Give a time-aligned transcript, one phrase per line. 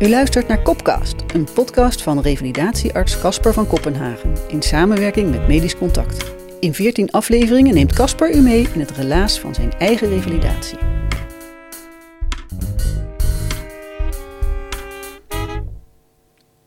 [0.00, 5.76] U luistert naar Kopcast, een podcast van revalidatiearts Casper van Kopenhagen in samenwerking met Medisch
[5.76, 6.34] Contact.
[6.60, 10.78] In 14 afleveringen neemt Casper u mee in het relaas van zijn eigen revalidatie.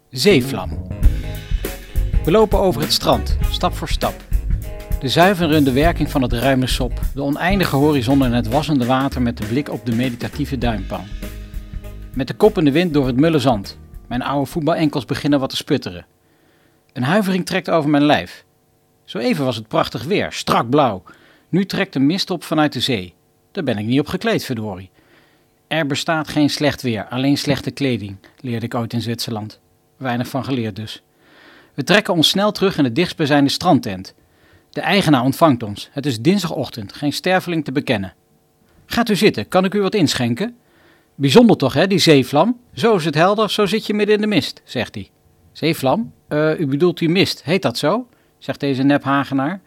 [0.09, 0.87] Zeevlam.
[2.23, 4.15] We lopen over het strand, stap voor stap.
[4.99, 9.37] De zuiverende werking van het ruime sop, de oneindige horizon en het wassende water met
[9.37, 11.22] de blik op de meditatieve duimpan.
[12.13, 13.77] Met de kop in de wind door het mulle zand.
[14.07, 16.05] Mijn oude voetbalenkels beginnen wat te sputteren.
[16.93, 18.45] Een huivering trekt over mijn lijf.
[19.03, 21.03] Zo even was het prachtig weer, strak blauw.
[21.49, 23.13] Nu trekt de mist op vanuit de zee.
[23.51, 24.89] Daar ben ik niet op gekleed, verdorie.
[25.67, 29.59] Er bestaat geen slecht weer, alleen slechte kleding, leerde ik ooit in Zwitserland.
[29.97, 31.03] Weinig van geleerd dus.
[31.73, 34.13] We trekken ons snel terug in de dichtstbijzijnde strandtent.
[34.69, 35.89] De eigenaar ontvangt ons.
[35.91, 38.13] Het is dinsdagochtend, geen sterveling te bekennen.
[38.85, 40.55] Gaat u zitten, kan ik u wat inschenken?
[41.15, 42.59] Bijzonder toch, hè, die zeevlam?
[42.73, 45.09] Zo is het helder, zo zit je midden in de mist, zegt hij.
[45.51, 46.11] Zeevlam?
[46.29, 48.07] Uh, u bedoelt die mist, heet dat zo?
[48.37, 49.61] zegt deze nephagenaar.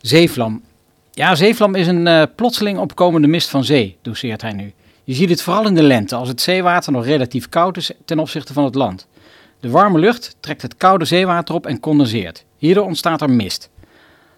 [0.00, 0.62] Zeevlam.
[1.10, 4.72] Ja, zeevlam is een uh, plotseling opkomende mist van zee, doseert hij nu.
[5.04, 8.18] Je ziet het vooral in de lente, als het zeewater nog relatief koud is ten
[8.18, 9.06] opzichte van het land.
[9.60, 12.44] De warme lucht trekt het koude zeewater op en condenseert.
[12.56, 13.70] Hierdoor ontstaat er mist.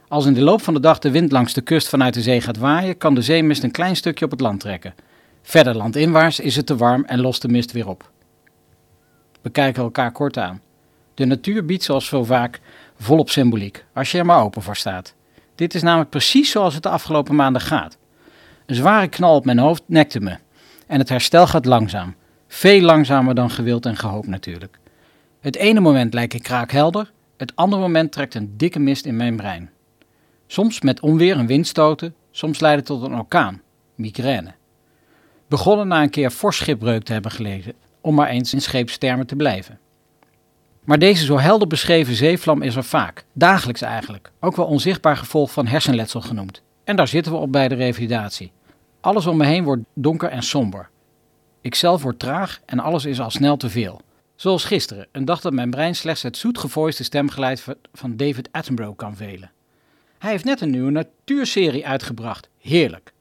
[0.09, 2.41] Als in de loop van de dag de wind langs de kust vanuit de zee
[2.41, 4.95] gaat waaien, kan de zeemist een klein stukje op het land trekken.
[5.43, 8.11] Verder landinwaarts is het te warm en lost de mist weer op.
[9.41, 10.61] We kijken elkaar kort aan.
[11.15, 12.61] De natuur biedt zoals zo vaak
[12.98, 15.15] volop symboliek, als je er maar open voor staat.
[15.55, 17.98] Dit is namelijk precies zoals het de afgelopen maanden gaat.
[18.67, 20.37] Een zware knal op mijn hoofd nekte me.
[20.87, 22.15] En het herstel gaat langzaam.
[22.48, 24.79] Veel langzamer dan gewild en gehoopt natuurlijk.
[25.41, 29.37] Het ene moment lijkt ik kraakhelder, het andere moment trekt een dikke mist in mijn
[29.37, 29.70] brein.
[30.47, 33.63] Soms met onweer en windstoten, soms leidt het tot een orkaan,
[33.95, 34.55] migraine.
[35.53, 39.36] Begonnen na een keer fors schipbreuk te hebben gelezen, om maar eens in scheepstermen te
[39.36, 39.78] blijven.
[40.84, 45.52] Maar deze zo helder beschreven zeevlam is er vaak, dagelijks eigenlijk, ook wel onzichtbaar gevolg
[45.52, 46.63] van hersenletsel genoemd.
[46.85, 48.52] En daar zitten we op bij de revalidatie.
[49.01, 50.89] Alles om me heen wordt donker en somber.
[51.61, 54.01] Ikzelf word traag en alles is al snel te veel.
[54.34, 59.17] Zoals gisteren, een dag dat mijn brein slechts het zoetgevoiste stemgeluid van David Attenborough kan
[59.17, 59.51] velen.
[60.19, 62.48] Hij heeft net een nieuwe natuurserie uitgebracht.
[62.58, 63.13] Heerlijk.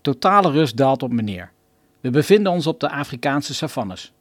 [0.00, 1.52] Totale rust daalt op me neer.
[2.04, 4.12] We bevinden ons op de Afrikaanse savannes.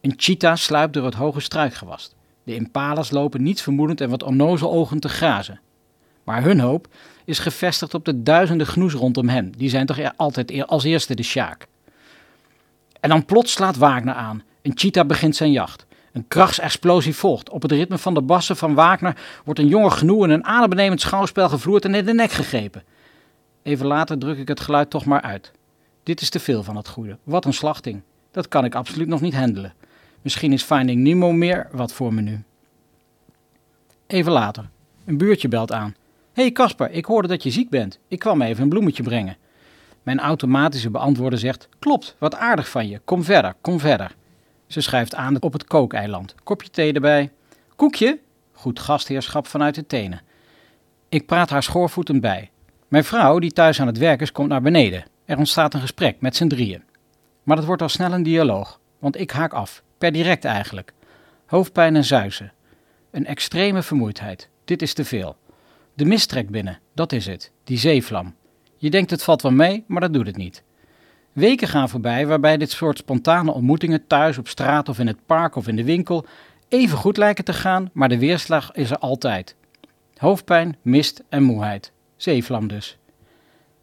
[0.00, 2.10] Een cheetah sluipt door het hoge struikgewas.
[2.44, 5.60] De impalas lopen niets vermoedend en wat onnozel te grazen.
[6.24, 6.88] Maar hun hoop
[7.24, 9.52] is gevestigd op de duizenden gnoes rondom hen.
[9.56, 11.66] Die zijn toch altijd als eerste de sjaak.
[13.00, 14.42] En dan plots slaat Wagner aan.
[14.62, 15.86] Een cheetah begint zijn jacht.
[16.12, 17.50] Een krachtsexplosie volgt.
[17.50, 21.00] Op het ritme van de bassen van Wagner wordt een jonge gnoe in een adembenemend
[21.00, 22.82] schouwspel gevloerd en in de nek gegrepen.
[23.62, 25.52] Even later druk ik het geluid toch maar uit.
[26.08, 27.18] Dit is te veel van het goede.
[27.22, 28.02] Wat een slachting.
[28.30, 29.74] Dat kan ik absoluut nog niet handelen.
[30.22, 32.42] Misschien is Finding Nemo meer wat voor me nu.
[34.06, 34.68] Even later.
[35.04, 35.94] Een buurtje belt aan.
[36.32, 37.98] Hey Kasper, ik hoorde dat je ziek bent.
[38.08, 39.36] Ik kwam even een bloemetje brengen.
[40.02, 43.00] Mijn automatische beantwoorder zegt: Klopt, wat aardig van je.
[43.04, 44.14] Kom verder, kom verder.
[44.66, 46.34] Ze schuift aan op het kookeiland.
[46.44, 47.32] Kopje thee erbij.
[47.76, 48.18] Koekje?
[48.52, 50.22] Goed gastheerschap vanuit de tenen.
[51.08, 52.50] Ik praat haar schoorvoetend bij.
[52.88, 55.04] Mijn vrouw, die thuis aan het werk is, komt naar beneden.
[55.28, 56.82] Er ontstaat een gesprek met z'n drieën.
[57.42, 60.92] Maar dat wordt al snel een dialoog, want ik haak af, per direct eigenlijk.
[61.46, 62.52] Hoofdpijn en zuizen.
[63.10, 64.48] Een extreme vermoeidheid.
[64.64, 65.36] Dit is te veel.
[65.94, 68.34] De mist trekt binnen, dat is het, die zeevlam.
[68.76, 70.62] Je denkt het valt wel mee, maar dat doet het niet.
[71.32, 75.56] Weken gaan voorbij waarbij dit soort spontane ontmoetingen thuis, op straat of in het park
[75.56, 76.26] of in de winkel
[76.68, 79.56] even goed lijken te gaan, maar de weerslag is er altijd.
[80.16, 81.92] Hoofdpijn, mist en moeheid.
[82.16, 82.98] Zeevlam dus.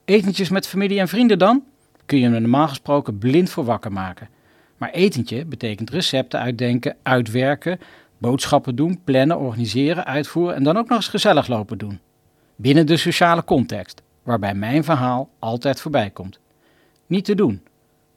[0.06, 1.64] Etentjes met familie en vrienden dan?
[2.06, 4.30] Kun je me normaal gesproken blind voor wakker maken.
[4.78, 7.80] Maar etentje betekent recepten uitdenken, uitwerken,
[8.18, 12.00] boodschappen doen, plannen, organiseren, uitvoeren en dan ook nog eens gezellig lopen doen.
[12.56, 16.40] Binnen de sociale context, waarbij mijn verhaal altijd voorbij komt.
[17.08, 17.64] Niet te doen,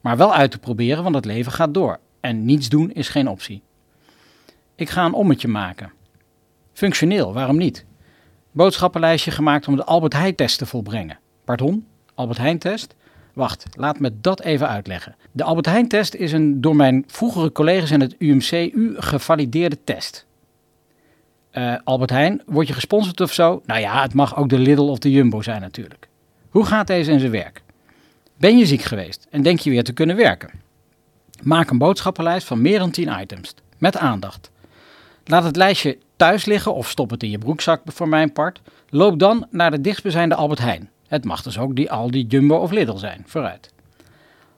[0.00, 3.28] maar wel uit te proberen, want het leven gaat door en niets doen is geen
[3.28, 3.62] optie.
[4.74, 5.92] Ik ga een ommetje maken.
[6.72, 7.84] Functioneel, waarom niet?
[8.50, 11.18] Boodschappenlijstje gemaakt om de Albert Heijn-test te volbrengen.
[11.48, 11.86] Pardon?
[12.14, 12.94] Albert Heijn-test?
[13.32, 15.16] Wacht, laat me dat even uitleggen.
[15.32, 20.26] De Albert Heijn-test is een door mijn vroegere collega's in het UMCU gevalideerde test.
[21.52, 23.62] Uh, Albert Heijn, word je gesponsord of zo?
[23.66, 26.08] Nou ja, het mag ook de Lidl of de Jumbo zijn natuurlijk.
[26.48, 27.62] Hoe gaat deze in zijn werk?
[28.36, 30.50] Ben je ziek geweest en denk je weer te kunnen werken?
[31.42, 34.50] Maak een boodschappenlijst van meer dan 10 items, met aandacht.
[35.24, 38.60] Laat het lijstje thuis liggen of stop het in je broekzak voor mijn part.
[38.88, 40.90] Loop dan naar de dichtstbijzijnde Albert Heijn.
[41.08, 43.72] Het mag dus ook die Aldi, Jumbo of Lidl zijn, vooruit.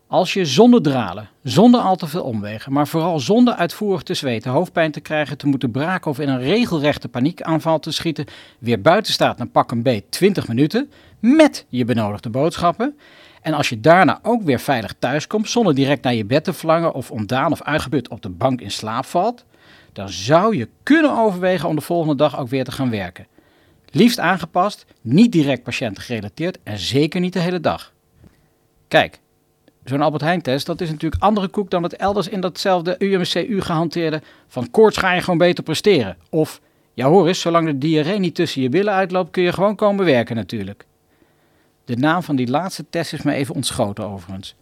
[0.06, 4.50] Als je zonder dralen, zonder al te veel omwegen, maar vooral zonder uitvoerig te zweten,
[4.50, 8.25] hoofdpijn te krijgen, te moeten braken of in een regelrechte paniekaanval te schieten,
[8.58, 12.99] weer buiten staat dan pak een beet 20 minuten met je benodigde boodschappen.
[13.43, 16.94] En als je daarna ook weer veilig thuiskomt zonder direct naar je bed te verlangen
[16.94, 19.44] of ontdaan of uitgeput op de bank in slaap valt,
[19.93, 23.26] dan zou je kunnen overwegen om de volgende dag ook weer te gaan werken.
[23.91, 27.93] Liefst aangepast, niet direct patiëntengerelateerd en zeker niet de hele dag.
[28.89, 29.21] Kijk,
[29.85, 34.23] zo'n Albert Heijn-test, dat is natuurlijk andere koek dan het elders in datzelfde UMCU gehanteerde
[34.49, 36.17] van koorts ga je gewoon beter presteren.
[36.29, 36.61] Of,
[36.95, 40.05] ja hoor eens, zolang de diarree niet tussen je billen uitloopt, kun je gewoon komen
[40.05, 40.87] werken natuurlijk.
[41.85, 44.55] De naam van die laatste test is me even ontschoten overigens.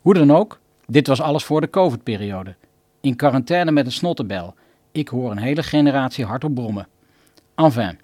[0.00, 2.54] Hoe dan ook, dit was alles voor de COVID-periode.
[3.00, 4.54] In quarantaine met een snottenbel.
[4.92, 6.88] Ik hoor een hele generatie hardop brommen.
[7.54, 7.98] Enfin,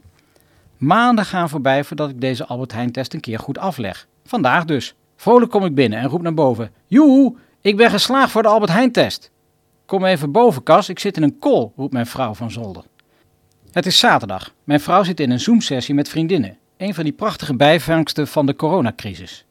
[0.81, 4.07] maanden gaan voorbij voordat ik deze Albert Heijn-test een keer goed afleg.
[4.25, 4.95] Vandaag dus.
[5.17, 6.71] Vrolijk kom ik binnen en roep naar boven.
[6.87, 9.31] Joehoe, ik ben geslaagd voor de Albert Heijn-test.
[9.87, 12.85] Kom even boven, Kas, ik zit in een kol, roept mijn vrouw van zolder.
[13.73, 14.55] Het is zaterdag.
[14.65, 16.59] Mijn vrouw zit in een Zoom-sessie met vriendinnen.
[16.77, 19.45] Een van die prachtige bijvangsten van de coronacrisis.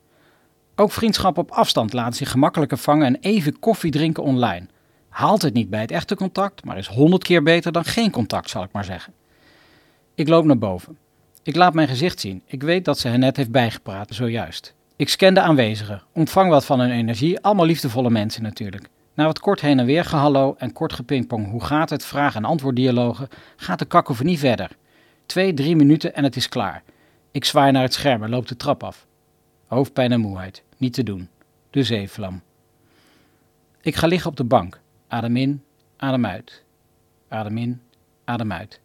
[0.76, 4.66] Ook vriendschap op afstand laten zich gemakkelijker vangen en even koffie drinken online.
[5.10, 8.50] Haalt het niet bij het echte contact, maar is honderd keer beter dan geen contact,
[8.50, 9.14] zal ik maar zeggen.
[10.16, 10.98] Ik loop naar boven.
[11.44, 12.42] Ik laat mijn gezicht zien.
[12.46, 14.74] Ik weet dat ze hen net heeft bijgepraat, zojuist.
[14.96, 18.90] Ik scan de aanwezigen, ontvang wat van hun energie, allemaal liefdevolle mensen natuurlijk.
[19.14, 22.46] Na wat kort heen en weer gehallo en kort gepingpong hoe gaat het, vraag- en
[22.46, 24.70] antwoorddialogen, gaat de kakofonie verder.
[25.26, 26.84] Twee, drie minuten en het is klaar.
[27.32, 29.08] Ik zwaai naar het scherm en loop de trap af.
[29.68, 31.30] Hoofdpijn en moeheid, niet te doen.
[31.70, 32.42] De zeevlam.
[33.82, 34.80] Ik ga liggen op de bank.
[35.08, 35.64] Adem in,
[35.98, 36.64] adem uit.
[37.28, 37.82] Adem in,
[38.26, 38.80] adem uit.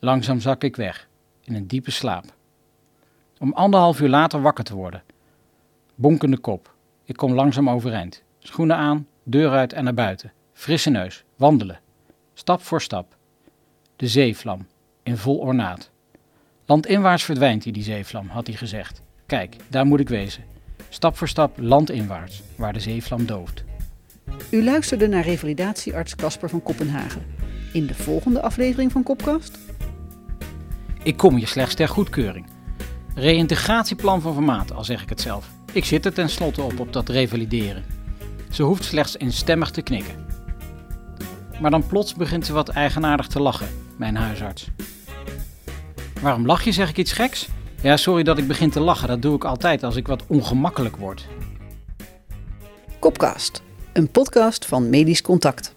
[0.00, 1.08] Langzaam zak ik weg,
[1.44, 2.24] in een diepe slaap.
[3.38, 5.02] Om anderhalf uur later wakker te worden.
[5.94, 6.74] Bonkende kop.
[7.04, 8.22] Ik kom langzaam overeind.
[8.38, 10.32] Schoenen aan, deur uit en naar buiten.
[10.52, 11.80] Frisse neus, wandelen.
[12.34, 13.16] Stap voor stap.
[13.96, 14.66] De zeevlam,
[15.02, 15.90] in vol ornaat.
[16.66, 19.02] Landinwaarts verdwijnt hij, die zeevlam, had hij gezegd.
[19.26, 20.44] Kijk, daar moet ik wezen.
[20.88, 23.64] Stap voor stap landinwaarts, waar de zeevlam dooft.
[24.50, 27.22] U luisterde naar revalidatiearts Casper van Kopenhagen.
[27.72, 29.58] In de volgende aflevering van Kopkast.
[31.04, 32.46] Ik kom hier slechts ter goedkeuring.
[33.14, 35.48] Reïntegratieplan van Vermaat, al zeg ik het zelf.
[35.72, 37.84] Ik zit er tenslotte op, op dat revalideren.
[38.50, 40.26] Ze hoeft slechts instemmig te knikken.
[41.60, 44.68] Maar dan plots begint ze wat eigenaardig te lachen, mijn huisarts.
[46.20, 47.48] Waarom lach je, zeg ik iets geks?
[47.82, 50.96] Ja, sorry dat ik begin te lachen, dat doe ik altijd als ik wat ongemakkelijk
[50.96, 51.26] word.
[52.98, 53.62] Kopcast,
[53.92, 55.73] een podcast van Medisch Contact.